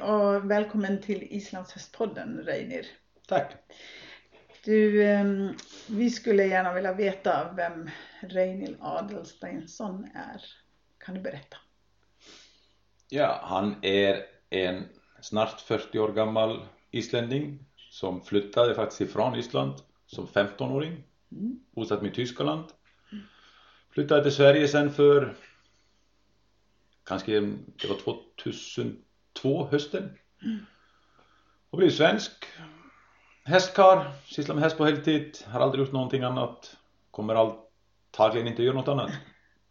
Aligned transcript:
och 0.00 0.50
välkommen 0.50 1.00
till 1.00 1.22
Islandshästpodden 1.22 2.42
Reinir. 2.44 2.86
Tack. 3.28 3.52
Du, 4.64 5.04
ehm, 5.04 5.54
vi 5.88 6.10
skulle 6.10 6.46
gärna 6.46 6.74
vilja 6.74 6.92
veta 6.92 7.52
vem 7.56 7.90
Reinil 8.20 8.76
Adelsteinsson 8.80 10.04
är. 10.14 10.44
Kan 10.98 11.14
du 11.14 11.20
berätta? 11.20 11.56
Ja, 13.08 13.40
han 13.42 13.74
är 13.82 14.22
en 14.50 14.84
snart 15.20 15.60
40 15.60 15.98
år 15.98 16.12
gammal 16.12 16.66
islänning 16.90 17.64
som 17.90 18.24
flyttade 18.24 18.74
faktiskt 18.74 19.00
ifrån 19.00 19.34
Island 19.34 19.74
som 20.06 20.26
15-åring. 20.26 21.04
Mm. 21.32 21.60
Bosatt 21.70 22.02
i 22.04 22.10
Tyskland. 22.10 22.64
Flyttade 23.90 24.22
till 24.22 24.32
Sverige 24.32 24.68
sen 24.68 24.92
för 24.92 25.34
kanske 27.04 27.40
det 27.40 27.88
var 27.88 27.96
2002 29.42 29.68
hösten. 29.70 30.18
Och 31.70 31.78
blev 31.78 31.90
svensk. 31.90 32.46
Hästkar, 33.44 34.12
sysslar 34.24 34.54
med 34.54 34.64
häst 34.64 34.78
på 34.78 34.84
heltid, 34.84 35.38
har 35.46 35.60
aldrig 35.60 35.84
gjort 35.84 35.92
någonting 35.92 36.22
annat. 36.22 36.76
Kommer 37.10 37.34
antagligen 37.34 38.48
inte 38.48 38.62
göra 38.62 38.74
något 38.74 38.88
annat. 38.88 39.10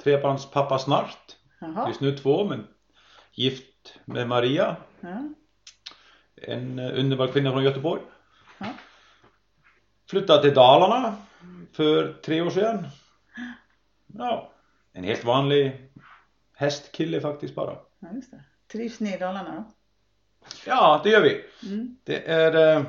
Trebarnspappa 0.03 0.79
snart. 0.79 1.37
Jaha. 1.59 1.87
Just 1.87 2.01
nu 2.01 2.17
två 2.17 2.45
men 2.45 2.67
gift 3.33 3.99
med 4.05 4.27
Maria. 4.27 4.75
Ja. 4.99 5.23
En 6.35 6.79
eh, 6.79 6.99
underbar 6.99 7.27
kvinna 7.27 7.51
från 7.51 7.63
Göteborg. 7.63 8.01
Ja. 8.57 8.73
Flyttade 10.09 10.41
till 10.41 10.53
Dalarna 10.53 11.15
för 11.71 12.13
tre 12.13 12.41
år 12.41 12.49
sedan. 12.49 12.87
Ja, 14.07 14.53
en 14.93 15.03
helt 15.03 15.23
vanlig 15.23 15.91
hästkille 16.53 17.21
faktiskt 17.21 17.55
bara. 17.55 17.77
Ja, 17.99 18.07
just 18.13 18.31
det. 18.31 18.43
Trivs 18.71 18.99
ni 18.99 19.13
i 19.13 19.17
Dalarna 19.17 19.55
då? 19.55 19.73
Ja, 20.65 21.01
det 21.03 21.09
gör 21.09 21.21
vi. 21.21 21.43
Mm. 21.67 21.97
Det 22.03 22.27
är... 22.27 22.77
Eh, 22.77 22.83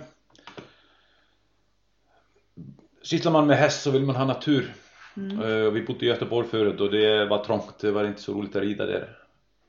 sysslar 3.02 3.32
man 3.32 3.46
med 3.46 3.56
häst 3.56 3.82
så 3.82 3.90
vill 3.90 4.02
man 4.02 4.16
ha 4.16 4.24
natur. 4.24 4.74
Mm. 5.16 5.40
Uh, 5.40 5.70
vi 5.70 5.82
bodde 5.82 6.06
i 6.06 6.08
Göteborg 6.08 6.48
förut 6.48 6.80
och 6.80 6.90
det 6.90 7.26
var 7.26 7.44
trångt, 7.44 7.78
det 7.78 7.90
var 7.90 8.04
inte 8.04 8.22
så 8.22 8.34
roligt 8.34 8.56
att 8.56 8.62
rida 8.62 8.86
där. 8.86 9.18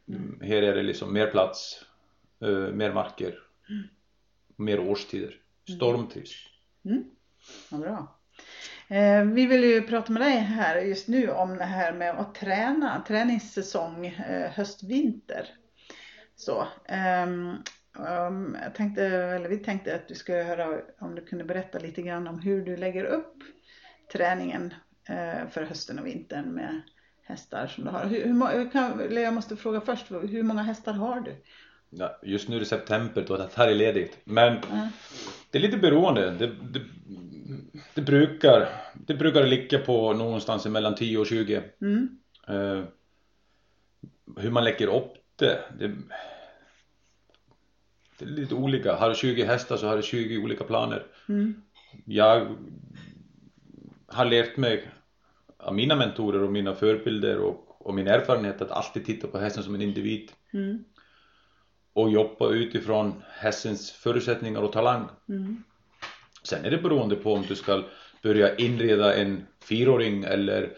Mm. 0.08 0.40
Här 0.42 0.62
är 0.62 0.76
det 0.76 0.84
liksom 0.84 1.14
mer 1.14 1.28
plats, 1.28 1.86
uh, 2.44 2.74
mer 2.74 2.94
marker, 2.94 3.40
mm. 3.70 3.84
mer 4.56 4.80
årstider. 4.80 5.36
Mm. 5.68 5.78
Stormtrivs. 5.78 6.48
Mm. 6.86 7.04
Ja, 7.72 7.78
bra. 7.78 8.22
Eh, 8.88 9.24
vi 9.26 9.46
vill 9.46 9.64
ju 9.64 9.82
prata 9.82 10.12
med 10.12 10.22
dig 10.22 10.38
här 10.38 10.82
just 10.82 11.08
nu 11.08 11.32
om 11.32 11.58
det 11.58 11.64
här 11.64 11.94
med 11.94 12.20
att 12.20 12.36
träna, 12.36 13.04
träningssäsong 13.08 14.06
eh, 14.06 14.52
höst-vinter. 14.52 15.50
Så, 16.42 16.68
um, 17.24 17.64
um, 18.08 18.58
jag 18.64 18.76
tänkte, 18.76 19.06
eller 19.06 19.50
vi 19.50 19.58
tänkte 19.58 19.96
att 19.96 20.08
du 20.08 20.16
skulle 20.16 20.44
höra 20.44 20.82
om 21.00 21.16
du 21.16 21.26
kunde 21.26 21.44
berätta 21.44 21.80
lite 21.80 22.02
grann 22.02 22.28
om 22.28 22.40
hur 22.40 22.66
du 22.66 22.78
lägger 22.78 23.04
upp 23.04 23.34
träningen 24.14 24.74
uh, 25.10 25.50
för 25.50 25.64
hösten 25.64 26.00
och 26.00 26.06
vintern 26.06 26.46
med 26.46 26.82
hästar 27.24 27.68
som 27.68 27.84
du 27.84 27.90
har. 27.90 28.06
Hur, 28.06 28.54
hur, 28.58 28.72
kan, 28.72 29.16
jag 29.16 29.34
måste 29.34 29.56
fråga 29.56 29.82
först, 29.82 30.12
hur 30.12 30.44
många 30.44 30.62
hästar 30.62 30.94
har 30.94 31.20
du? 31.20 31.36
Ja, 31.90 32.20
just 32.24 32.50
nu 32.50 32.56
är 32.56 32.60
det 32.60 32.66
september 32.66 33.26
då 33.28 33.38
det 33.38 33.50
här 33.56 33.68
är 33.68 33.76
ledigt. 33.76 34.18
Men 34.24 34.54
uh. 34.54 34.88
det 35.52 35.58
är 35.58 35.62
lite 35.62 35.78
beroende. 35.78 36.32
Det, 36.32 36.48
det, 36.48 36.82
det, 37.94 38.02
brukar, 38.02 38.70
det 38.94 39.14
brukar 39.14 39.44
ligga 39.44 39.80
på 39.80 40.14
någonstans 40.14 40.66
mellan 40.66 40.96
10 40.96 41.18
och 41.18 41.28
20. 41.28 41.64
Mm. 41.82 42.18
Uh, 42.50 42.84
hur 44.38 44.52
man 44.52 44.64
lägger 44.64 44.88
upp 44.88 45.21
det, 45.42 45.64
det, 45.80 45.88
det 48.20 48.26
är 48.26 48.30
lite 48.30 48.56
olika. 48.56 48.96
Har 48.96 49.10
du 49.10 49.16
20 49.16 49.44
hästar 49.44 49.78
så 49.78 49.88
har 49.88 49.98
du 49.98 50.04
20 50.04 50.38
olika 50.38 50.64
planer. 50.64 51.06
Mm. 51.30 51.62
Jag 52.06 52.56
har 54.08 54.26
lärt 54.26 54.58
mig 54.58 54.92
av 55.58 55.76
mina 55.76 55.96
mentorer 55.96 56.44
och 56.44 56.52
mina 56.52 56.76
förebilder 56.76 57.38
och, 57.38 57.88
och 57.88 57.94
min 57.94 58.08
erfarenhet 58.08 58.62
att 58.62 58.72
alltid 58.72 59.06
titta 59.06 59.28
på 59.28 59.40
hästen 59.40 59.64
som 59.64 59.76
en 59.76 59.82
individ. 59.82 60.32
Mm. 60.54 60.84
Och 61.94 62.12
jobba 62.12 62.50
utifrån 62.50 63.24
hästens 63.30 63.92
förutsättningar 63.92 64.62
och 64.62 64.72
talang. 64.72 65.10
Mm. 65.30 65.64
Sen 66.44 66.66
är 66.66 66.72
det 66.72 66.78
beroende 66.78 67.16
på 67.16 67.34
om 67.34 67.46
du 67.48 67.56
ska 67.56 67.84
börja 68.24 68.56
inreda 68.56 69.16
en 69.16 69.48
fyraåring 69.70 70.24
eller 70.24 70.78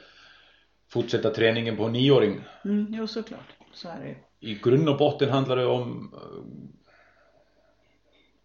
fortsätta 0.89 1.29
träningen 1.29 1.77
på 1.77 1.83
en 1.83 1.93
nioåring. 1.93 2.43
Mm, 2.65 2.87
jo 2.89 3.07
såklart, 3.07 3.53
så 3.73 3.89
är 3.89 3.99
det 3.99 4.15
I 4.43 4.59
grund 4.63 4.89
och 4.89 4.97
botten 4.97 5.29
handlar 5.29 5.55
det 5.55 5.65
om 5.65 6.13
eh, 6.13 6.43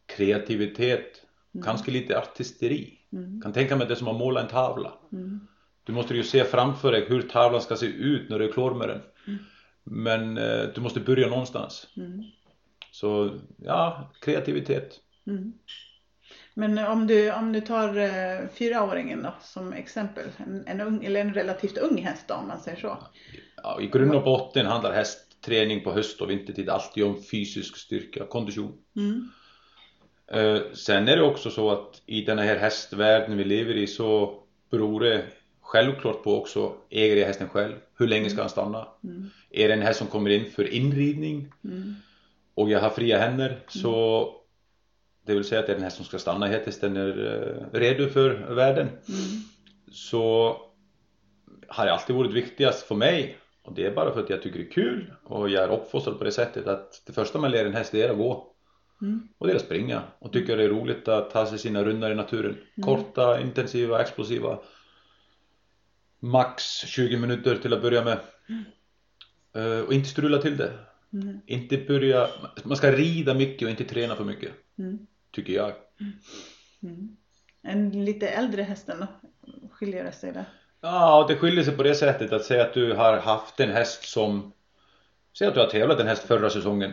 kreativitet, 0.07 1.23
mm. 1.55 1.65
kanske 1.65 1.91
lite 1.91 2.19
artisteri. 2.19 2.99
Mm. 3.13 3.41
Kan 3.43 3.53
tänka 3.53 3.77
mig 3.77 3.87
det 3.87 3.97
som 3.97 4.09
att 4.09 4.17
måla 4.17 4.41
en 4.41 4.49
tavla. 4.49 4.93
Mm. 5.13 5.41
Du 5.85 5.93
måste 5.93 6.15
ju 6.15 6.23
se 6.23 6.45
framför 6.45 6.93
dig 6.93 7.05
hur 7.09 7.23
tavlan 7.23 7.61
ska 7.61 7.77
se 7.77 7.87
ut 7.87 8.31
när 8.31 8.39
du 8.39 8.49
är 8.49 8.53
klar 8.53 8.75
med 8.75 8.89
den. 8.89 9.01
Mm. 9.27 9.39
Men 9.85 10.39
eh, 10.39 10.69
du 10.75 10.81
måste 10.81 11.01
börja 11.01 11.29
någonstans. 11.29 11.87
Mm. 11.97 12.25
Så 12.93 13.39
ja, 13.57 14.13
kreativitet. 14.21 15.01
Mm. 15.27 15.53
Men 16.55 16.79
om 16.79 17.07
du, 17.07 17.33
om 17.33 17.53
du 17.53 17.61
tar 17.61 17.97
eh, 17.97 18.49
fyraåringen 18.55 19.23
då 19.23 19.35
som 19.41 19.73
exempel, 19.73 20.25
en, 20.37 20.65
en, 20.67 20.81
ung, 20.81 21.05
eller 21.05 21.21
en 21.21 21.35
relativt 21.35 21.79
ung 21.79 22.03
häst 22.03 22.25
då, 22.29 22.35
om 22.35 22.49
man 22.49 22.61
säger 22.61 22.81
så. 22.81 22.99
Ja, 23.63 23.81
I 23.81 23.87
grund 23.87 24.15
och 24.15 24.25
botten 24.25 24.67
handlar 24.67 24.93
hästträning 25.49 25.85
på 25.85 25.93
höst 25.93 26.21
och 26.21 26.31
vintertid 26.31 26.69
alltid 26.69 27.05
om 27.05 27.23
fysisk 27.23 27.77
styrka, 27.77 28.27
kondition. 28.27 28.73
Mm. 28.97 29.29
Eh, 30.33 30.63
sen 30.75 31.09
är 31.09 31.17
det 31.17 31.23
också 31.23 31.51
så 31.51 31.71
att 31.71 32.03
i 32.07 32.23
den 32.23 32.39
här 32.39 32.57
hästvärlden 32.57 33.37
vi 33.37 33.45
lever 33.45 33.75
i 33.75 33.87
så 33.87 34.43
beror 34.71 35.01
det 35.01 35.25
självklart 35.61 36.23
på 36.23 36.39
också 36.39 36.75
äger 36.91 37.17
jag 37.17 37.27
hästen 37.27 37.49
själv? 37.49 37.75
Hur 37.99 38.07
länge 38.07 38.31
ska 38.31 38.41
han 38.41 38.51
stanna? 38.51 38.89
Mm. 39.05 39.31
Är 39.51 39.69
det 39.69 39.75
en 39.75 39.83
häst 39.83 39.99
som 39.99 40.09
kommer 40.09 40.31
in 40.31 40.51
för 40.51 40.75
inridning 40.75 41.53
mm. 41.65 41.95
och 42.55 42.71
jag 42.71 42.81
har 42.81 42.91
fria 42.91 43.19
händer 43.19 43.59
så 43.69 44.23
mm. 44.23 44.35
det 45.27 45.35
vill 45.35 45.45
säga 45.45 45.61
att 45.61 45.67
det 45.67 45.73
är 45.73 45.77
en 45.77 45.83
häst 45.83 45.97
som 45.97 46.05
ska 46.05 46.19
stanna 46.19 46.59
tills 46.59 46.81
den 46.81 46.97
är 46.97 47.19
uh, 47.19 47.79
redo 47.79 48.09
för 48.09 48.55
världen 48.55 48.87
mm. 48.87 49.43
så 49.93 50.57
har 51.69 51.87
det 51.87 51.93
alltid 51.93 52.17
varit 52.17 52.33
viktigast 52.33 52.83
för 52.87 52.95
mig 52.95 53.39
och 53.69 53.75
det 53.75 53.87
är 53.87 53.95
bara 53.95 54.13
för 54.13 54.21
att 54.21 54.31
jag 54.31 54.43
tycker 54.43 54.59
det 54.59 54.65
är 54.65 54.71
kul 54.71 55.13
och 55.25 55.49
jag 55.49 55.65
är 55.65 55.73
uppfostrad 55.73 56.19
på 56.19 56.25
det 56.25 56.33
sättet 56.33 56.67
att 56.67 57.03
det 57.07 57.13
första 57.13 57.39
man 57.39 57.51
lär 57.51 57.65
en 57.65 57.75
häst 57.75 57.95
är 57.95 58.11
att 58.11 58.19
gå 58.19 58.55
Mm. 59.03 59.29
Och 59.39 59.47
det 59.47 59.53
är 59.53 59.57
att 59.57 59.63
springa 59.63 60.03
och 60.19 60.33
tycker 60.33 60.57
det 60.57 60.65
är 60.65 60.69
roligt 60.69 61.09
att 61.09 61.31
ta 61.31 61.47
sig 61.47 61.59
sina 61.59 61.85
rundor 61.85 62.11
i 62.11 62.15
naturen. 62.15 62.51
Mm. 62.51 62.87
Korta, 62.87 63.41
intensiva, 63.41 64.03
explosiva. 64.03 64.59
Max 66.21 66.65
20 66.65 67.17
minuter 67.17 67.57
till 67.57 67.73
att 67.73 67.83
börja 67.83 68.05
med. 68.05 68.19
Uh, 69.57 69.81
och 69.81 69.93
inte 69.93 70.09
strula 70.09 70.39
till 70.39 70.57
det. 70.57 70.73
Mm. 71.13 71.41
Inte 71.47 71.79
börja, 71.79 72.29
man 72.65 72.77
ska 72.77 72.93
rida 72.93 73.35
mycket 73.35 73.63
och 73.63 73.71
inte 73.71 73.85
träna 73.85 74.17
för 74.17 74.25
mycket. 74.25 74.53
Mm. 74.79 75.07
Tycker 75.31 75.53
jag. 75.53 75.73
En 77.63 78.05
lite 78.05 78.29
äldre 78.29 78.63
hästen 78.63 79.01
då? 79.01 79.07
Skiljer 79.71 80.05
det 80.05 80.13
sig 80.13 80.33
där? 80.33 80.45
Ja, 80.81 81.25
det 81.29 81.37
skiljer 81.37 81.65
sig 81.65 81.77
på 81.77 81.83
det 81.83 81.95
sättet 81.95 82.33
att 82.33 82.45
säga 82.45 82.63
att 82.63 82.75
du 82.75 82.93
har 82.93 83.17
haft 83.17 83.61
en 83.61 83.71
häst 83.71 84.05
som 84.05 84.53
Säg 85.39 85.49
att 85.49 85.55
du 85.55 85.61
har 85.61 85.67
tävlat 85.67 86.01
en 86.01 86.07
häst 86.07 86.23
förra 86.23 86.51
säsongen 86.51 86.93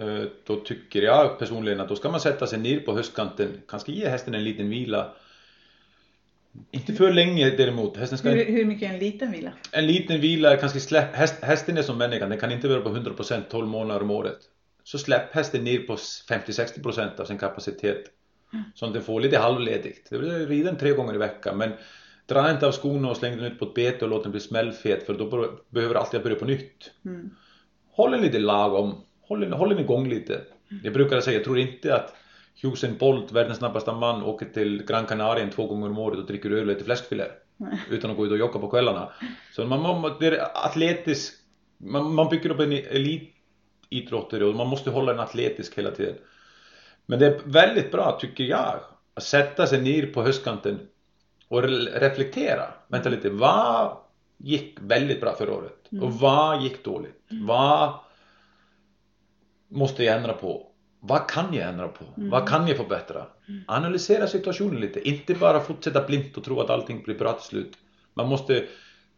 Eh, 0.00 0.24
då 0.46 0.56
tycker 0.56 1.02
jag 1.02 1.38
personligen 1.38 1.80
att 1.80 1.88
då 1.88 1.96
ska 1.96 2.10
man 2.10 2.20
sätta 2.20 2.46
sig 2.46 2.58
ner 2.58 2.80
på 2.80 2.94
höstkanten, 2.94 3.48
kanske 3.68 3.92
ge 3.92 4.08
hästen 4.08 4.34
en 4.34 4.44
liten 4.44 4.70
vila. 4.70 5.14
Inte 6.70 6.92
för 6.92 7.12
länge 7.12 7.50
däremot. 7.50 7.96
Hästen 7.96 8.18
ska 8.18 8.28
hur, 8.28 8.44
hur 8.44 8.64
mycket 8.64 8.90
är 8.90 8.94
en 8.94 9.00
liten 9.00 9.32
vila? 9.32 9.52
En 9.72 9.86
liten 9.86 10.20
vila, 10.20 10.56
kanske 10.56 10.80
släpp, 10.80 11.14
häst, 11.14 11.34
hästen 11.42 11.78
är 11.78 11.82
som 11.82 11.98
människan, 11.98 12.30
den 12.30 12.38
kan 12.38 12.52
inte 12.52 12.68
vara 12.68 12.80
på 12.80 12.90
100% 12.90 13.42
12 13.50 13.68
månader 13.68 14.02
om 14.02 14.10
året. 14.10 14.38
Så 14.84 14.98
släpp 14.98 15.34
hästen 15.34 15.64
ner 15.64 15.78
på 15.78 15.96
50-60% 15.96 17.20
av 17.20 17.24
sin 17.24 17.38
kapacitet. 17.38 18.04
Mm. 18.52 18.64
Så 18.74 18.86
att 18.86 18.92
den 18.92 19.02
får 19.02 19.20
lite 19.20 19.38
halvledigt. 19.38 20.10
Det 20.10 20.18
vill 20.18 20.48
rida 20.48 20.74
tre 20.74 20.90
gånger 20.90 21.14
i 21.14 21.18
veckan 21.18 21.58
men 21.58 21.72
dra 22.28 22.50
inte 22.50 22.66
av 22.66 22.72
skorna 22.72 23.10
och 23.10 23.16
släng 23.16 23.36
den 23.36 23.52
ut 23.52 23.58
på 23.58 23.64
ett 23.64 23.74
bete 23.74 24.04
och 24.04 24.10
låt 24.10 24.22
den 24.22 24.32
bli 24.32 24.40
smällfet 24.40 25.06
för 25.06 25.14
då 25.14 25.48
behöver 25.70 25.94
du 25.94 26.00
alltid 26.00 26.22
börja 26.22 26.36
på 26.36 26.44
nytt. 26.44 26.90
Mm. 27.04 27.30
Håll 27.90 28.10
den 28.10 28.20
lite 28.20 28.38
lagom 28.38 28.94
håll 29.28 29.40
den, 29.40 29.52
håll 29.52 29.68
den 29.68 29.78
igång 29.78 30.08
lite. 30.08 30.40
Jag 30.82 30.92
brukar 30.92 31.20
säga, 31.20 31.36
jag 31.36 31.44
tror 31.44 31.58
inte 31.58 31.94
att 31.94 32.14
Usain 32.62 32.96
Bolt, 32.96 33.32
världens 33.32 33.58
snabbaste 33.58 33.92
man, 33.92 34.22
åker 34.22 34.46
till 34.46 34.82
Gran 34.82 35.06
Canaria 35.06 35.50
två 35.50 35.66
gånger 35.66 35.86
om 35.86 35.98
året 35.98 36.18
och 36.18 36.26
dricker 36.26 36.50
öl 36.50 36.68
och 36.68 36.74
äter 36.74 36.84
fläskfilé. 36.84 37.24
Utan 37.90 38.10
att 38.10 38.16
gå 38.16 38.26
ut 38.26 38.32
och 38.32 38.38
jogga 38.38 38.60
på 38.60 38.70
kvällarna. 38.70 39.12
Så 39.52 39.66
man, 39.66 39.80
man, 39.80 40.16
det 40.20 40.26
är 40.26 40.66
atletisk, 40.66 41.34
man, 41.76 42.14
man 42.14 42.28
bygger 42.28 42.50
upp 42.50 42.60
en 42.60 42.72
elitidrottare 42.72 44.44
och 44.44 44.54
man 44.54 44.68
måste 44.68 44.90
hålla 44.90 45.12
den 45.12 45.20
atletisk 45.20 45.78
hela 45.78 45.90
tiden. 45.90 46.14
Men 47.06 47.18
det 47.18 47.26
är 47.26 47.40
väldigt 47.44 47.90
bra, 47.90 48.18
tycker 48.20 48.44
jag, 48.44 48.80
att 49.14 49.22
sätta 49.22 49.66
sig 49.66 49.82
ner 49.82 50.06
på 50.06 50.22
höstkanten 50.22 50.78
och 51.48 51.62
reflektera. 51.62 52.64
Vänta 52.88 53.08
lite, 53.08 53.30
vad 53.30 53.96
gick 54.36 54.78
väldigt 54.80 55.20
bra 55.20 55.34
förra 55.34 55.54
året? 55.54 55.88
Och 56.02 56.12
vad 56.12 56.62
gick 56.62 56.84
dåligt? 56.84 57.22
Vad 57.28 57.94
måste 59.68 60.04
jag 60.04 60.16
ändra 60.16 60.32
på. 60.32 60.66
vad 61.00 61.30
kan 61.30 61.54
jag 61.54 61.68
ändra 61.68 61.88
på? 61.88 62.04
Mm. 62.16 62.30
Vad 62.30 62.48
kan 62.48 62.68
jag 62.68 62.76
förbättra? 62.76 63.26
Analysera 63.66 64.26
situationen 64.26 64.80
lite, 64.80 65.08
inte 65.08 65.34
bara 65.34 65.60
fortsätta 65.60 66.06
blint 66.06 66.36
och 66.36 66.44
tro 66.44 66.60
att 66.60 66.70
allting 66.70 67.02
blir 67.02 67.18
bra 67.18 67.32
till 67.32 67.48
slut. 67.48 67.78
Man 68.14 68.28
måste 68.28 68.64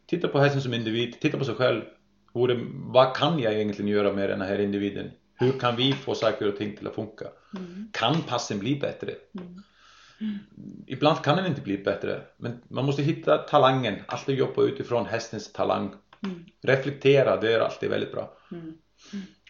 titta 0.06 0.28
på 0.28 0.38
hästen 0.38 0.62
som 0.62 0.74
individ, 0.74 1.20
titta 1.20 1.38
på 1.38 1.44
sig 1.44 1.54
själv. 1.54 1.82
Borde, 2.32 2.60
vad 2.72 3.16
kan 3.16 3.38
jag 3.38 3.54
egentligen 3.54 3.90
göra 3.90 4.12
med 4.12 4.28
den 4.28 4.40
här 4.40 4.60
individen? 4.60 5.10
Hur 5.34 5.52
kan 5.52 5.76
vi 5.76 5.92
få 5.92 6.14
saker 6.14 6.48
och 6.48 6.56
ting 6.56 6.76
till 6.76 6.86
att 6.86 6.94
funka? 6.94 7.24
Kan 7.92 8.22
passen 8.22 8.58
bli 8.58 8.76
bättre? 8.76 9.14
Ibland 10.86 11.22
kan 11.22 11.36
den 11.36 11.46
inte 11.46 11.60
bli 11.60 11.78
bättre, 11.78 12.20
men 12.36 12.60
man 12.68 12.84
måste 12.84 13.02
hitta 13.02 13.38
talangen, 13.38 13.94
alltid 14.06 14.38
jobba 14.38 14.62
utifrån 14.62 15.06
hästens 15.06 15.52
talang. 15.52 15.94
Reflektera, 16.62 17.40
det 17.40 17.52
är 17.52 17.60
alltid 17.60 17.90
väldigt 17.90 18.12
bra. 18.12 18.36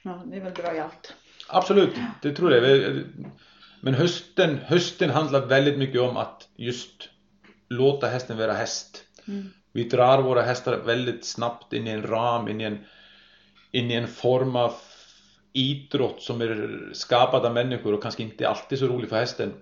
Ja, 0.03 0.23
det 0.27 0.37
är 0.37 0.41
väl 0.41 0.53
bra 0.53 0.75
i 0.75 0.81
allt. 0.81 1.15
Absolut, 1.49 1.95
det 2.23 2.35
tror 2.35 2.53
jag. 2.53 3.03
Men 3.81 3.95
hösten, 3.95 4.59
hösten 4.59 5.11
handlar 5.11 5.47
väldigt 5.47 5.79
mycket 5.79 6.01
om 6.01 6.17
att 6.17 6.49
just 6.57 7.09
låta 7.69 8.07
hästen 8.07 8.39
vara 8.39 8.53
häst. 8.53 9.05
Vi 9.73 9.85
drar 9.85 10.23
våra 10.23 10.43
hästar 10.43 10.77
väldigt 10.77 11.25
snabbt 11.25 11.73
in 11.73 11.87
i 11.87 11.91
en 11.91 12.03
ram, 12.03 12.49
in 12.49 12.61
i 12.61 12.65
en, 12.65 12.79
in 13.71 13.91
i 13.91 13.95
en 13.95 14.09
form 14.09 14.57
av 14.57 14.75
idrott 15.53 16.23
som 16.23 16.41
är 16.41 16.91
skapad 16.93 17.47
av 17.47 17.55
människor 17.55 17.95
och 17.95 18.03
kanske 18.03 18.23
inte 18.23 18.49
alltid 18.49 18.79
så 18.79 18.87
rolig 18.87 19.09
för 19.09 19.17
hästen. 19.17 19.53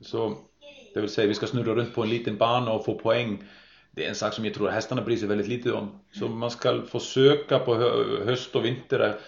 Så 0.00 0.38
det 0.94 1.00
vill 1.00 1.10
säga 1.10 1.28
vi 1.28 1.34
ska 1.34 1.46
snurra 1.46 1.74
runt 1.74 1.94
på 1.94 2.02
en 2.02 2.08
liten 2.10 2.36
bana 2.36 2.72
och 2.72 2.84
få 2.84 2.94
poäng. 2.94 3.44
Det 3.90 4.04
är 4.04 4.08
en 4.08 4.14
sak 4.14 4.34
som 4.34 4.44
jag 4.44 4.54
tror 4.54 4.68
att 4.68 4.74
hästarna 4.74 5.02
bryr 5.02 5.16
sig 5.16 5.28
väldigt 5.28 5.48
lite 5.48 5.72
om. 5.72 6.00
Så 6.12 6.28
man 6.28 6.50
ska 6.50 6.82
försöka 6.82 7.58
på 7.58 7.74
hö- 7.74 8.24
höst 8.24 8.56
och 8.56 8.64
vinter 8.64 9.18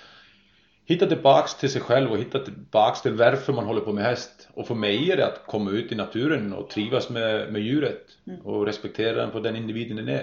hitta 0.84 1.06
tillbaks 1.06 1.54
till 1.54 1.70
sig 1.70 1.80
själv 1.80 2.10
och 2.12 2.18
hitta 2.18 2.38
tillbaks 2.38 3.02
till 3.02 3.12
varför 3.12 3.52
man 3.52 3.64
håller 3.64 3.80
på 3.80 3.92
med 3.92 4.04
häst. 4.04 4.48
Och 4.54 4.66
för 4.66 4.74
mig 4.74 5.10
är 5.10 5.16
det 5.16 5.26
att 5.26 5.46
komma 5.46 5.70
ut 5.70 5.92
i 5.92 5.94
naturen 5.94 6.52
och 6.52 6.70
trivas 6.70 7.10
med, 7.10 7.52
med 7.52 7.62
djuret 7.62 8.06
och 8.44 8.66
respektera 8.66 9.16
den 9.16 9.30
för 9.32 9.40
den 9.40 9.56
individen 9.56 9.96
den 9.96 10.08
är. 10.08 10.20